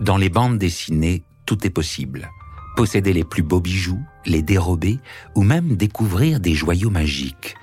Dans 0.00 0.16
les 0.16 0.30
bandes 0.30 0.56
dessinées, 0.56 1.24
tout 1.44 1.66
est 1.66 1.70
possible. 1.70 2.30
Posséder 2.74 3.12
les 3.12 3.24
plus 3.24 3.42
beaux 3.42 3.60
bijoux, 3.60 4.00
les 4.24 4.40
dérober 4.40 4.98
ou 5.34 5.42
même 5.42 5.76
découvrir 5.76 6.40
des 6.40 6.54
joyaux 6.54 6.88
magiques. 6.88 7.54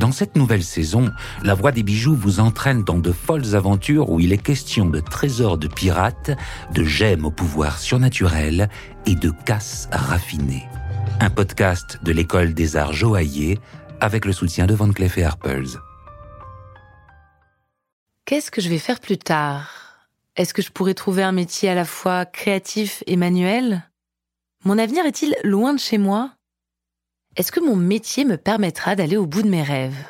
Dans 0.00 0.10
cette 0.10 0.34
nouvelle 0.34 0.64
saison, 0.64 1.12
la 1.42 1.54
voix 1.54 1.72
des 1.72 1.82
bijoux 1.82 2.16
vous 2.16 2.40
entraîne 2.40 2.84
dans 2.84 2.98
de 2.98 3.12
folles 3.12 3.54
aventures 3.54 4.08
où 4.08 4.18
il 4.18 4.32
est 4.32 4.42
question 4.42 4.86
de 4.86 4.98
trésors 4.98 5.58
de 5.58 5.68
pirates, 5.68 6.30
de 6.72 6.84
gemmes 6.84 7.26
au 7.26 7.30
pouvoir 7.30 7.78
surnaturel 7.78 8.70
et 9.04 9.14
de 9.14 9.30
casses 9.44 9.88
raffinées. 9.92 10.66
Un 11.20 11.28
podcast 11.28 11.98
de 12.02 12.12
l'école 12.12 12.54
des 12.54 12.76
arts 12.76 12.94
joailliers 12.94 13.58
avec 14.00 14.24
le 14.24 14.32
soutien 14.32 14.66
de 14.66 14.74
Van 14.74 14.90
Cleef 14.90 15.18
et 15.18 15.24
Arpels. 15.24 15.78
Qu'est-ce 18.24 18.50
que 18.50 18.62
je 18.62 18.70
vais 18.70 18.78
faire 18.78 19.00
plus 19.00 19.18
tard? 19.18 19.83
Est-ce 20.36 20.52
que 20.52 20.62
je 20.62 20.72
pourrais 20.72 20.94
trouver 20.94 21.22
un 21.22 21.32
métier 21.32 21.68
à 21.68 21.74
la 21.74 21.84
fois 21.84 22.24
créatif 22.24 23.04
et 23.06 23.16
manuel? 23.16 23.82
Mon 24.64 24.78
avenir 24.78 25.06
est-il 25.06 25.34
loin 25.44 25.74
de 25.74 25.78
chez 25.78 25.98
moi? 25.98 26.32
Est-ce 27.36 27.52
que 27.52 27.60
mon 27.60 27.76
métier 27.76 28.24
me 28.24 28.36
permettra 28.36 28.96
d'aller 28.96 29.16
au 29.16 29.26
bout 29.26 29.42
de 29.42 29.48
mes 29.48 29.62
rêves? 29.62 30.06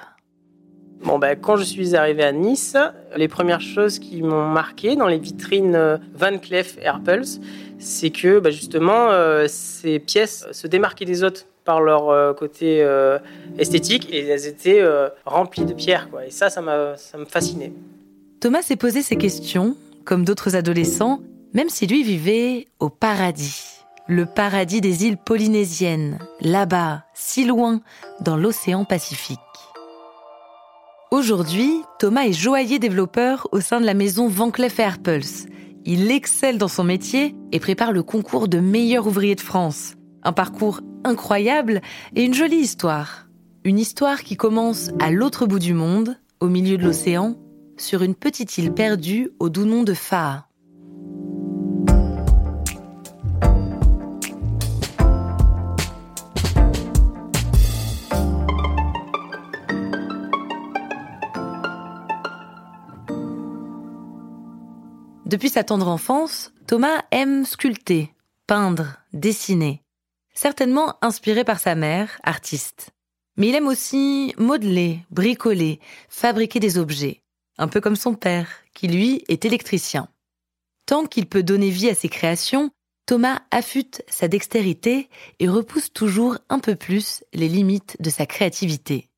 Bon, 1.03 1.19
ben, 1.19 1.39
quand 1.39 1.57
je 1.57 1.65
suis 1.65 1.95
arrivé 1.95 2.25
à 2.25 2.33
Nice, 2.33 2.77
les 3.15 3.29
premières 3.29 3.61
choses 3.61 3.99
qui 3.99 4.23
m'ont 4.23 4.49
marqué 4.49 4.97
dans 4.97 5.07
les 5.07 5.19
vitrines 5.19 5.75
euh, 5.75 5.99
Van 6.15 6.39
Cleef 6.39 6.79
Arpels, 6.83 7.41
c'est 7.79 8.09
que 8.09 8.39
ben, 8.39 8.51
justement, 8.51 9.11
euh, 9.11 9.45
ces 9.47 9.99
pièces 9.99 10.47
se 10.53 10.67
démarquaient 10.67 11.05
des 11.05 11.23
autres 11.23 11.45
par 11.65 11.83
leur 11.83 12.09
euh, 12.09 12.33
côté 12.33 12.87
esthétique 13.59 14.09
et 14.11 14.27
elles 14.27 14.47
étaient 14.47 14.83
remplies 15.27 15.67
de 15.67 15.75
pierres. 15.75 16.09
Quoi. 16.09 16.25
Et 16.27 16.31
ça, 16.31 16.49
ça, 16.49 16.63
m'a, 16.63 16.97
ça 16.97 17.19
me 17.19 17.27
fascinait. 17.27 17.73
Thomas 18.41 18.63
s'est 18.63 18.77
posé 18.77 19.03
ces 19.03 19.17
questions 19.17 19.77
comme 20.05 20.25
d'autres 20.25 20.57
adolescents, 20.57 21.21
même 21.53 21.69
si 21.69 21.87
lui 21.87 22.03
vivait 22.03 22.67
au 22.81 22.91
paradis. 22.91 23.63
Le 24.07 24.27
paradis 24.27 24.81
des 24.81 25.07
îles 25.07 25.17
polynésiennes, 25.17 26.19
là-bas, 26.41 27.05
si 27.15 27.47
loin, 27.47 27.81
dans 28.21 28.37
l'océan 28.37 28.85
Pacifique. 28.85 29.39
Aujourd'hui, 31.11 31.73
Thomas 31.99 32.25
est 32.25 32.33
joaillier 32.33 32.79
développeur 32.79 33.49
au 33.53 33.61
sein 33.61 33.81
de 33.81 33.87
la 33.87 33.95
maison 33.95 34.29
Van 34.29 34.51
Cleef 34.51 34.81
Arpels. 34.81 35.49
Il 35.85 36.11
excelle 36.11 36.59
dans 36.59 36.69
son 36.69 36.85
métier 36.85 37.35
et 37.53 37.61
prépare 37.61 37.93
le 37.93 38.03
concours 38.03 38.49
de 38.49 38.59
meilleur 38.59 39.07
ouvrier 39.07 39.37
de 39.37 39.41
France. 39.41 39.95
Un 40.23 40.33
parcours 40.33 40.81
incroyable 41.05 41.81
et 42.17 42.25
une 42.25 42.35
jolie 42.35 42.57
histoire. 42.57 43.29
Une 43.65 43.79
histoire 43.79 44.23
qui 44.23 44.37
commence 44.37 44.91
à 45.01 45.11
l'autre 45.11 45.47
bout 45.47 45.59
du 45.59 45.73
monde, 45.73 46.19
au 46.41 46.49
milieu 46.49 46.77
de 46.77 46.85
l'océan, 46.85 47.37
sur 47.77 48.03
une 48.03 48.15
petite 48.15 48.57
île 48.59 48.73
perdue 48.73 49.31
au 49.39 49.49
doux 49.49 49.65
nom 49.65 49.83
de 49.83 49.95
Faa. 49.95 50.49
Depuis 65.27 65.49
sa 65.49 65.65
tendre 65.65 65.89
enfance, 65.89 66.53
Thomas 66.69 67.03
aime 67.11 67.45
sculpter, 67.45 68.15
peindre, 68.47 68.99
dessiner. 69.13 69.83
Certainement 70.33 70.97
inspiré 71.03 71.43
par 71.43 71.59
sa 71.59 71.75
mère, 71.75 72.21
artiste. 72.23 72.91
Mais 73.37 73.49
il 73.49 73.55
aime 73.57 73.67
aussi 73.67 74.33
modeler, 74.39 75.01
bricoler, 75.11 75.81
fabriquer 76.09 76.61
des 76.61 76.79
objets 76.79 77.24
un 77.59 77.69
peu 77.69 77.81
comme 77.81 77.97
son 77.97 78.15
père, 78.15 78.49
qui 78.73 78.89
lui 78.89 79.25
est 79.29 79.45
électricien. 79.45 80.09
Tant 80.87 81.07
qu'il 81.07 81.27
peut 81.27 81.43
donner 81.43 81.71
vie 81.71 81.89
à 81.89 81.95
ses 81.95 82.09
créations, 82.09 82.71
Thomas 83.07 83.41
affûte 83.51 84.03
sa 84.09 84.29
dextérité 84.29 85.09
et 85.39 85.49
repousse 85.49 85.93
toujours 85.93 86.39
un 86.49 86.59
peu 86.59 86.75
plus 86.75 87.23
les 87.33 87.49
limites 87.49 87.97
de 88.01 88.11
sa 88.11 88.27
créativité. 88.27 89.09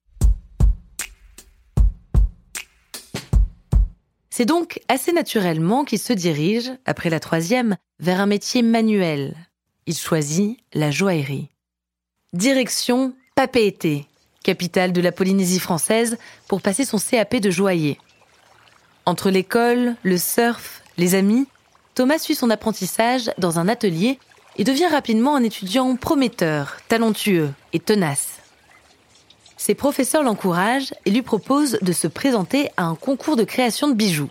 C'est 4.28 4.44
donc 4.44 4.80
assez 4.88 5.12
naturellement 5.12 5.84
qu'il 5.84 5.98
se 5.98 6.12
dirige, 6.12 6.70
après 6.84 7.08
la 7.08 7.20
troisième, 7.20 7.76
vers 8.00 8.20
un 8.20 8.26
métier 8.26 8.60
manuel. 8.60 9.34
Il 9.86 9.96
choisit 9.96 10.58
la 10.74 10.90
joaillerie. 10.90 11.48
Direction 12.34 13.14
Papeete, 13.34 14.04
capitale 14.42 14.92
de 14.92 15.00
la 15.00 15.12
Polynésie 15.12 15.58
française, 15.58 16.18
pour 16.48 16.60
passer 16.60 16.84
son 16.84 16.98
CAP 16.98 17.36
de 17.36 17.50
joaillier. 17.50 17.98
Entre 19.08 19.30
l'école, 19.30 19.94
le 20.02 20.18
surf, 20.18 20.82
les 20.98 21.14
amis, 21.14 21.46
Thomas 21.94 22.18
suit 22.18 22.34
son 22.34 22.50
apprentissage 22.50 23.30
dans 23.38 23.60
un 23.60 23.68
atelier 23.68 24.18
et 24.56 24.64
devient 24.64 24.88
rapidement 24.88 25.36
un 25.36 25.44
étudiant 25.44 25.94
prometteur, 25.94 26.78
talentueux 26.88 27.50
et 27.72 27.78
tenace. 27.78 28.40
Ses 29.56 29.76
professeurs 29.76 30.24
l'encouragent 30.24 30.92
et 31.04 31.12
lui 31.12 31.22
proposent 31.22 31.78
de 31.82 31.92
se 31.92 32.08
présenter 32.08 32.68
à 32.76 32.82
un 32.82 32.96
concours 32.96 33.36
de 33.36 33.44
création 33.44 33.86
de 33.86 33.94
bijoux. 33.94 34.28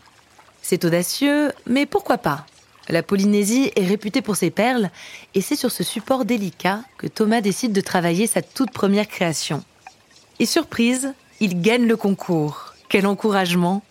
C'est 0.62 0.84
audacieux, 0.84 1.54
mais 1.66 1.86
pourquoi 1.86 2.18
pas? 2.18 2.46
La 2.90 3.02
Polynésie 3.02 3.72
est 3.78 3.88
réputée 3.88 4.22
pour 4.22 4.36
ses 4.36 4.52
perles 4.52 4.90
et 5.36 5.42
c'est 5.42 5.56
sur 5.56 5.72
ce 5.72 5.86
support 5.86 6.26
délicat 6.26 6.82
que 6.98 7.08
Thomas 7.08 7.40
décide 7.40 7.72
de 7.72 7.82
travailler 7.82 8.28
sa 8.28 8.42
toute 8.42 8.72
première 8.72 9.08
création. 9.08 9.64
Et 10.40 10.46
surprise, 10.46 11.14
il 11.40 11.62
gagne 11.62 11.88
le 11.88 11.96
concours. 11.96 12.74
Quel 12.90 13.08
encouragement 13.08 13.82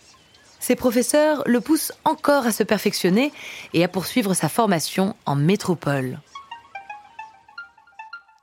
ses 0.65 0.75
professeurs 0.75 1.43
le 1.45 1.61
poussent 1.61 1.91
encore 2.05 2.47
à 2.47 2.51
se 2.51 2.63
perfectionner 2.63 3.31
et 3.75 3.83
à 3.83 3.87
poursuivre 3.87 4.33
sa 4.33 4.49
formation 4.49 5.15
en 5.27 5.35
métropole. 5.35 6.19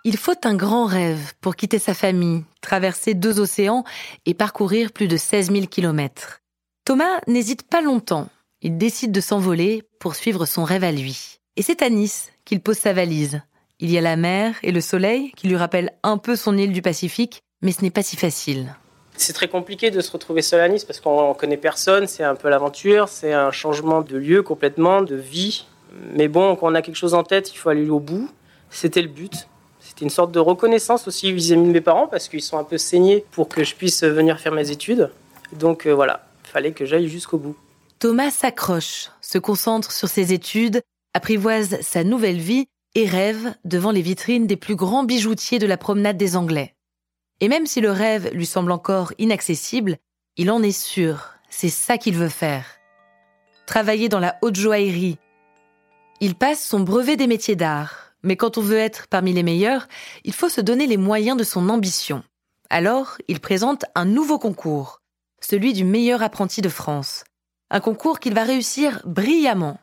Il 0.04 0.16
faut 0.16 0.36
un 0.44 0.54
grand 0.54 0.86
rêve 0.86 1.32
pour 1.40 1.56
quitter 1.56 1.80
sa 1.80 1.94
famille, 1.94 2.44
traverser 2.60 3.14
deux 3.14 3.40
océans 3.40 3.82
et 4.24 4.34
parcourir 4.34 4.92
plus 4.92 5.08
de 5.08 5.16
16 5.16 5.50
000 5.50 5.66
kilomètres. 5.66 6.42
Thomas 6.84 7.18
n'hésite 7.26 7.64
pas 7.64 7.80
longtemps. 7.80 8.28
Il 8.60 8.78
décide 8.78 9.10
de 9.10 9.20
s'envoler 9.20 9.82
pour 9.98 10.14
suivre 10.14 10.46
son 10.46 10.62
rêve 10.62 10.84
à 10.84 10.92
lui. 10.92 11.40
Et 11.56 11.62
c'est 11.62 11.82
à 11.82 11.90
Nice 11.90 12.30
qu'il 12.44 12.60
pose 12.60 12.78
sa 12.78 12.92
valise. 12.92 13.42
Il 13.80 13.90
y 13.90 13.98
a 13.98 14.00
la 14.00 14.14
mer 14.14 14.54
et 14.62 14.70
le 14.70 14.80
soleil 14.80 15.32
qui 15.32 15.48
lui 15.48 15.56
rappellent 15.56 15.92
un 16.04 16.18
peu 16.18 16.36
son 16.36 16.56
île 16.56 16.72
du 16.72 16.82
Pacifique, 16.82 17.42
mais 17.62 17.72
ce 17.72 17.82
n'est 17.82 17.90
pas 17.90 18.04
si 18.04 18.16
facile. 18.16 18.76
C'est 19.22 19.34
très 19.34 19.46
compliqué 19.46 19.92
de 19.92 20.00
se 20.00 20.10
retrouver 20.10 20.42
seul 20.42 20.60
à 20.60 20.68
Nice 20.68 20.84
parce 20.84 20.98
qu'on 20.98 21.32
connaît 21.34 21.56
personne, 21.56 22.08
c'est 22.08 22.24
un 22.24 22.34
peu 22.34 22.48
l'aventure, 22.48 23.06
c'est 23.06 23.32
un 23.32 23.52
changement 23.52 24.00
de 24.00 24.16
lieu 24.16 24.42
complètement, 24.42 25.00
de 25.00 25.14
vie. 25.14 25.64
Mais 26.14 26.26
bon, 26.26 26.56
quand 26.56 26.66
on 26.72 26.74
a 26.74 26.82
quelque 26.82 26.96
chose 26.96 27.14
en 27.14 27.22
tête, 27.22 27.52
il 27.52 27.56
faut 27.56 27.68
aller 27.68 27.88
au 27.88 28.00
bout. 28.00 28.28
C'était 28.70 29.00
le 29.00 29.06
but. 29.06 29.46
C'était 29.78 30.04
une 30.04 30.10
sorte 30.10 30.32
de 30.32 30.40
reconnaissance 30.40 31.06
aussi 31.06 31.32
vis-à-vis 31.32 31.62
de 31.62 31.70
mes 31.70 31.80
parents 31.80 32.08
parce 32.08 32.28
qu'ils 32.28 32.42
sont 32.42 32.58
un 32.58 32.64
peu 32.64 32.78
saignés 32.78 33.24
pour 33.30 33.48
que 33.48 33.62
je 33.62 33.76
puisse 33.76 34.02
venir 34.02 34.40
faire 34.40 34.50
mes 34.50 34.72
études. 34.72 35.08
Donc 35.52 35.86
euh, 35.86 35.92
voilà, 35.94 36.26
il 36.44 36.50
fallait 36.50 36.72
que 36.72 36.84
j'aille 36.84 37.06
jusqu'au 37.06 37.38
bout. 37.38 37.56
Thomas 38.00 38.32
s'accroche, 38.32 39.10
se 39.20 39.38
concentre 39.38 39.92
sur 39.92 40.08
ses 40.08 40.32
études, 40.32 40.80
apprivoise 41.14 41.80
sa 41.80 42.02
nouvelle 42.02 42.40
vie 42.40 42.66
et 42.96 43.06
rêve 43.06 43.54
devant 43.64 43.92
les 43.92 44.02
vitrines 44.02 44.48
des 44.48 44.56
plus 44.56 44.74
grands 44.74 45.04
bijoutiers 45.04 45.60
de 45.60 45.66
la 45.66 45.76
promenade 45.76 46.16
des 46.16 46.34
Anglais. 46.34 46.74
Et 47.40 47.48
même 47.48 47.66
si 47.66 47.80
le 47.80 47.90
rêve 47.90 48.30
lui 48.32 48.46
semble 48.46 48.72
encore 48.72 49.12
inaccessible, 49.18 49.98
il 50.36 50.50
en 50.50 50.62
est 50.62 50.72
sûr, 50.72 51.34
c'est 51.50 51.68
ça 51.68 51.98
qu'il 51.98 52.16
veut 52.16 52.28
faire. 52.28 52.66
Travailler 53.66 54.08
dans 54.08 54.20
la 54.20 54.36
haute 54.42 54.56
joaillerie. 54.56 55.18
Il 56.20 56.34
passe 56.34 56.64
son 56.64 56.80
brevet 56.80 57.16
des 57.16 57.26
métiers 57.26 57.56
d'art, 57.56 58.12
mais 58.22 58.36
quand 58.36 58.58
on 58.58 58.62
veut 58.62 58.78
être 58.78 59.08
parmi 59.08 59.32
les 59.32 59.42
meilleurs, 59.42 59.88
il 60.24 60.32
faut 60.32 60.48
se 60.48 60.60
donner 60.60 60.86
les 60.86 60.96
moyens 60.96 61.36
de 61.36 61.44
son 61.44 61.68
ambition. 61.68 62.22
Alors, 62.70 63.18
il 63.28 63.40
présente 63.40 63.84
un 63.94 64.04
nouveau 64.04 64.38
concours, 64.38 65.00
celui 65.40 65.72
du 65.72 65.84
meilleur 65.84 66.22
apprenti 66.22 66.62
de 66.62 66.68
France. 66.68 67.24
Un 67.70 67.80
concours 67.80 68.20
qu'il 68.20 68.34
va 68.34 68.44
réussir 68.44 69.02
brillamment. 69.04 69.78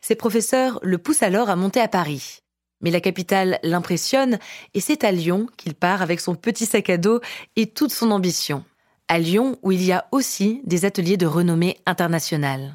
Ses 0.00 0.16
professeurs 0.16 0.80
le 0.82 0.98
poussent 0.98 1.22
alors 1.22 1.50
à 1.50 1.56
monter 1.56 1.80
à 1.80 1.88
Paris. 1.88 2.40
Mais 2.80 2.90
la 2.90 3.00
capitale 3.00 3.58
l'impressionne 3.62 4.38
et 4.74 4.80
c'est 4.80 5.04
à 5.04 5.12
Lyon 5.12 5.46
qu'il 5.56 5.74
part 5.74 6.02
avec 6.02 6.20
son 6.20 6.34
petit 6.34 6.66
sac 6.66 6.90
à 6.90 6.96
dos 6.96 7.20
et 7.56 7.66
toute 7.66 7.92
son 7.92 8.10
ambition. 8.10 8.64
À 9.08 9.18
Lyon 9.18 9.58
où 9.62 9.72
il 9.72 9.82
y 9.82 9.92
a 9.92 10.06
aussi 10.12 10.60
des 10.64 10.84
ateliers 10.84 11.16
de 11.16 11.26
renommée 11.26 11.78
internationale. 11.86 12.74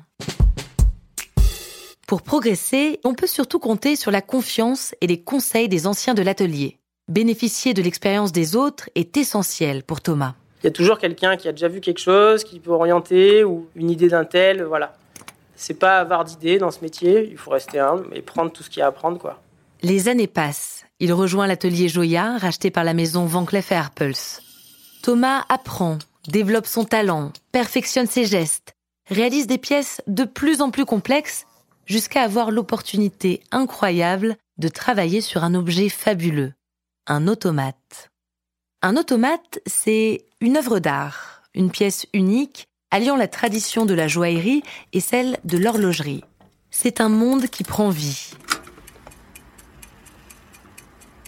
Pour 2.08 2.24
progresser, 2.24 3.00
on 3.04 3.14
peut 3.14 3.28
surtout 3.28 3.60
compter 3.60 3.96
sur 3.96 4.10
la 4.10 4.22
confiance 4.22 4.96
et 5.00 5.06
les 5.06 5.22
conseils 5.22 5.70
des 5.70 5.86
anciens 5.86 6.16
de 6.16 6.24
l'atelier. 6.24 6.80
Bénéficier 7.08 7.76
de 7.76 7.84
l'expérience 7.84 8.32
des 8.32 8.56
autres 8.56 8.90
est 8.96 9.16
essentiel 9.16 9.84
pour 9.84 10.02
Thomas. 10.02 10.34
Il 10.62 10.66
y 10.66 10.70
a 10.70 10.72
toujours 10.72 10.98
quelqu'un 10.98 11.38
qui 11.38 11.48
a 11.48 11.52
déjà 11.52 11.68
vu 11.68 11.82
quelque 11.82 12.00
chose, 12.00 12.44
qui 12.44 12.60
peut 12.60 12.72
orienter, 12.72 13.44
ou 13.44 13.68
une 13.76 13.90
idée 13.90 14.10
d'un 14.10 14.26
tel, 14.26 14.64
voilà. 14.64 14.94
C'est 15.56 15.78
pas 15.78 16.00
avoir 16.00 16.26
d'idées 16.26 16.58
dans 16.58 16.72
ce 16.72 16.82
métier, 16.82 17.28
il 17.30 17.38
faut 17.38 17.52
rester 17.52 17.80
humble 17.80 18.08
et 18.14 18.22
prendre 18.22 18.52
tout 18.52 18.64
ce 18.64 18.70
qu'il 18.70 18.80
y 18.80 18.84
a 18.84 18.88
à 18.88 18.92
prendre, 18.92 19.20
quoi. 19.20 19.42
Les 19.82 20.10
années 20.10 20.28
passent. 20.28 20.84
Il 21.00 21.14
rejoint 21.14 21.48
l'atelier 21.48 21.88
Joya, 21.88 22.38
racheté 22.38 22.70
par 22.70 22.84
la 22.84 22.94
maison 22.94 23.26
Van 23.26 23.46
Cleef 23.46 23.72
Arpels. 23.72 24.42
Thomas 25.02 25.46
apprend, 25.48 25.98
développe 26.28 26.68
son 26.68 26.84
talent, 26.84 27.32
perfectionne 27.54 28.06
ses 28.06 28.26
gestes, 28.26 28.74
réalise 29.08 29.48
des 29.48 29.58
pièces 29.58 30.02
de 30.06 30.26
plus 30.26 30.62
en 30.62 30.70
plus 30.70 30.84
complexes, 30.84 31.46
jusqu'à 31.86 32.24
avoir 32.24 32.52
l'opportunité 32.52 33.42
incroyable 33.52 34.36
de 34.58 34.68
travailler 34.68 35.22
sur 35.22 35.46
un 35.46 35.56
objet 35.56 35.88
fabuleux, 35.88 36.52
un 37.08 37.30
automate. 37.30 38.12
Un 38.82 38.98
automate, 38.98 39.60
c'est 39.66 40.26
une 40.42 40.58
œuvre 40.58 40.80
d'art, 40.80 41.44
une 41.54 41.72
pièce 41.72 42.06
unique 42.14 42.68
alliant 42.92 43.16
la 43.16 43.30
tradition 43.30 43.86
de 43.86 43.94
la 43.94 44.10
joaillerie 44.10 44.62
et 44.92 45.00
celle 45.00 45.38
de 45.46 45.58
l'horlogerie. 45.58 46.26
C'est 46.70 47.00
un 47.00 47.10
monde 47.10 47.48
qui 47.48 47.64
prend 47.64 47.90
vie. 47.90 48.32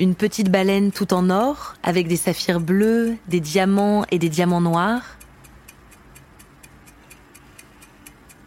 Une 0.02 0.16
petite 0.16 0.50
baleine 0.50 0.92
tout 0.92 1.14
en 1.14 1.30
or, 1.30 1.76
avec 1.84 2.08
des 2.08 2.16
saphirs 2.16 2.60
bleus, 2.60 3.18
des 3.28 3.40
diamants 3.40 4.04
et 4.10 4.18
des 4.18 4.30
diamants 4.30 4.60
noirs. 4.60 5.04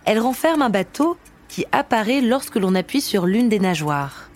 Elle 0.05 0.19
renferme 0.19 0.63
un 0.63 0.69
bateau 0.69 1.17
qui 1.47 1.65
apparaît 1.71 2.23
lorsque 2.23 2.57
l'on 2.57 2.75
appuie 2.75 3.01
sur 3.01 3.25
l'une 3.27 3.49
des 3.49 3.61
nageoires. 3.61 4.31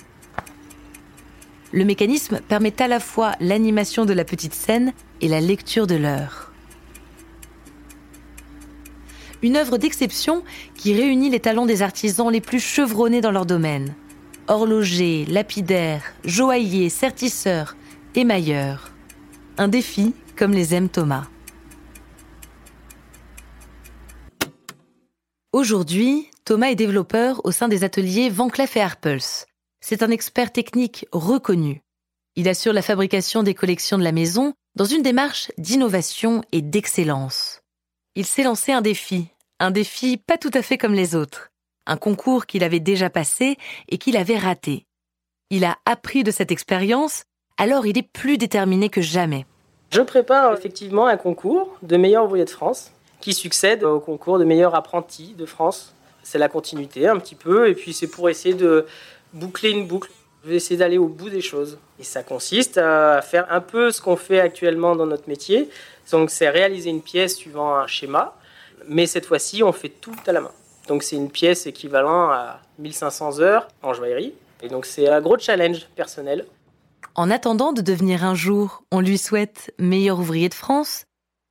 Le 1.72 1.84
mécanisme 1.84 2.38
permet 2.46 2.80
à 2.80 2.86
la 2.86 3.00
fois 3.00 3.32
l'animation 3.40 4.04
de 4.04 4.12
la 4.12 4.24
petite 4.24 4.54
scène 4.54 4.92
et 5.20 5.26
la 5.26 5.40
lecture 5.40 5.88
de 5.88 5.96
l'heure. 5.96 6.52
Une 9.42 9.56
œuvre 9.56 9.76
d'exception 9.76 10.44
qui 10.76 10.94
réunit 10.94 11.30
les 11.30 11.40
talents 11.40 11.66
des 11.66 11.82
artisans 11.82 12.30
les 12.30 12.40
plus 12.40 12.60
chevronnés 12.60 13.20
dans 13.20 13.32
leur 13.32 13.44
domaine. 13.44 13.96
Horlogers, 14.50 15.26
lapidaires, 15.26 16.14
joailliers, 16.24 16.88
sertisseurs, 16.88 17.76
émailleurs. 18.14 18.90
Un 19.58 19.68
défi 19.68 20.14
comme 20.36 20.52
les 20.52 20.74
aime 20.74 20.88
Thomas. 20.88 21.28
Aujourd'hui, 25.52 26.30
Thomas 26.46 26.70
est 26.70 26.76
développeur 26.76 27.44
au 27.44 27.52
sein 27.52 27.68
des 27.68 27.84
ateliers 27.84 28.30
Van 28.30 28.48
Cleef 28.48 28.74
et 28.78 28.80
Arpels. 28.80 29.44
C'est 29.82 30.02
un 30.02 30.10
expert 30.10 30.50
technique 30.50 31.06
reconnu. 31.12 31.82
Il 32.34 32.48
assure 32.48 32.72
la 32.72 32.80
fabrication 32.80 33.42
des 33.42 33.54
collections 33.54 33.98
de 33.98 34.04
la 34.04 34.12
maison 34.12 34.54
dans 34.76 34.86
une 34.86 35.02
démarche 35.02 35.52
d'innovation 35.58 36.42
et 36.52 36.62
d'excellence. 36.62 37.60
Il 38.14 38.24
s'est 38.24 38.44
lancé 38.44 38.72
un 38.72 38.80
défi, 38.80 39.28
un 39.60 39.70
défi 39.70 40.16
pas 40.16 40.38
tout 40.38 40.50
à 40.54 40.62
fait 40.62 40.78
comme 40.78 40.94
les 40.94 41.14
autres, 41.14 41.50
un 41.88 41.96
concours 41.96 42.46
qu'il 42.46 42.62
avait 42.62 42.80
déjà 42.80 43.10
passé 43.10 43.56
et 43.88 43.98
qu'il 43.98 44.16
avait 44.16 44.38
raté. 44.38 44.86
Il 45.50 45.64
a 45.64 45.78
appris 45.86 46.22
de 46.22 46.30
cette 46.30 46.52
expérience, 46.52 47.24
alors 47.56 47.86
il 47.86 47.98
est 47.98 48.08
plus 48.08 48.38
déterminé 48.38 48.90
que 48.90 49.00
jamais. 49.00 49.46
Je 49.90 50.02
prépare 50.02 50.52
effectivement 50.52 51.06
un 51.06 51.16
concours 51.16 51.76
de 51.82 51.96
meilleur 51.96 52.26
ouvrier 52.26 52.44
de 52.44 52.50
France 52.50 52.92
qui 53.20 53.32
succède 53.32 53.82
au 53.82 53.98
concours 53.98 54.38
de 54.38 54.44
meilleur 54.44 54.74
apprenti 54.74 55.34
de 55.36 55.46
France. 55.46 55.94
C'est 56.22 56.38
la 56.38 56.48
continuité 56.48 57.08
un 57.08 57.18
petit 57.18 57.34
peu, 57.34 57.68
et 57.68 57.74
puis 57.74 57.94
c'est 57.94 58.06
pour 58.06 58.28
essayer 58.28 58.54
de 58.54 58.86
boucler 59.32 59.70
une 59.70 59.86
boucle. 59.86 60.10
Je 60.44 60.50
vais 60.50 60.56
essayer 60.56 60.76
d'aller 60.76 60.98
au 60.98 61.08
bout 61.08 61.30
des 61.30 61.40
choses. 61.40 61.78
Et 61.98 62.04
ça 62.04 62.22
consiste 62.22 62.78
à 62.78 63.22
faire 63.22 63.46
un 63.50 63.60
peu 63.60 63.90
ce 63.90 64.00
qu'on 64.00 64.16
fait 64.16 64.38
actuellement 64.38 64.94
dans 64.94 65.06
notre 65.06 65.28
métier. 65.28 65.68
Donc 66.12 66.30
c'est 66.30 66.48
réaliser 66.50 66.90
une 66.90 67.02
pièce 67.02 67.36
suivant 67.36 67.74
un 67.74 67.86
schéma, 67.86 68.36
mais 68.86 69.06
cette 69.06 69.26
fois-ci 69.26 69.62
on 69.62 69.72
fait 69.72 69.88
tout 69.88 70.14
à 70.26 70.32
la 70.32 70.42
main. 70.42 70.52
Donc 70.88 71.02
c'est 71.02 71.16
une 71.16 71.30
pièce 71.30 71.66
équivalente 71.66 72.32
à 72.32 72.60
1500 72.78 73.40
heures 73.40 73.68
en 73.82 73.92
joaillerie. 73.92 74.34
Et 74.62 74.68
donc 74.68 74.86
c'est 74.86 75.08
un 75.08 75.20
gros 75.20 75.38
challenge 75.38 75.86
personnel. 75.94 76.46
En 77.14 77.30
attendant 77.30 77.72
de 77.72 77.82
devenir 77.82 78.24
un 78.24 78.34
jour, 78.34 78.82
on 78.90 79.00
lui 79.00 79.18
souhaite 79.18 79.72
meilleur 79.78 80.18
ouvrier 80.18 80.48
de 80.48 80.54
France, 80.54 81.04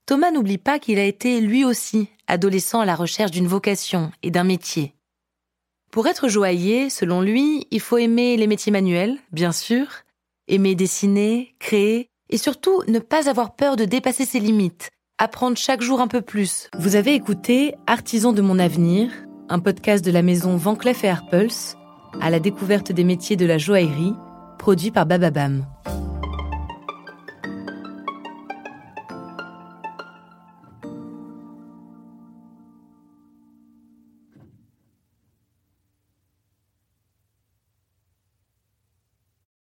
Thomas 0.06 0.31
n'oublie 0.31 0.57
pas 0.57 0.80
qu'il 0.80 1.00
a 1.00 1.04
été 1.04 1.39
lui 1.42 1.66
aussi 1.66 2.10
adolescent 2.28 2.80
à 2.80 2.86
la 2.86 2.95
recherche 2.95 3.31
d'une 3.31 3.48
vocation 3.48 4.12
et 4.24 4.31
d'un 4.31 4.44
métier. 4.44 4.94
Pour 5.92 6.07
être 6.07 6.28
joaillier, 6.28 6.89
selon 6.89 7.22
lui, 7.22 7.68
il 7.72 7.80
faut 7.80 7.98
aimer 7.98 8.38
les 8.38 8.48
métiers 8.48 8.72
manuels, 8.72 9.18
bien 9.31 9.51
sûr, 9.51 9.88
aimer 10.48 10.75
dessiner, 10.75 11.56
créer, 11.60 12.10
et 12.30 12.38
surtout 12.38 12.81
ne 12.88 13.00
pas 13.00 13.30
avoir 13.30 13.56
peur 13.56 13.75
de 13.75 13.86
dépasser 13.86 14.25
ses 14.25 14.39
limites, 14.39 14.89
apprendre 15.18 15.57
chaque 15.57 15.81
jour 15.81 16.01
un 16.01 16.07
peu 16.07 16.22
plus. 16.22 16.69
Vous 16.78 16.95
avez 16.95 17.13
écouté 17.13 17.75
Artisan 17.88 18.34
de 18.34 18.42
mon 18.42 18.60
avenir, 18.60 19.12
un 19.50 19.60
podcast 19.60 20.04
de 20.04 20.12
la 20.12 20.22
maison 20.22 20.58
Van 20.58 20.76
Cleef 20.76 21.04
et 21.04 21.10
Arpels, 21.10 21.76
à 22.22 22.30
la 22.30 22.40
découverte 22.40 22.92
des 22.92 23.04
métiers 23.04 23.36
de 23.36 23.46
la 23.46 23.58
joaillerie, 23.58 24.14
produit 24.58 24.92
par 24.92 25.06
Bababam. 25.06 25.66